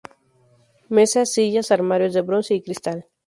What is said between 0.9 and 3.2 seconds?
Mesas, sillas, armarios de bronce y cristal.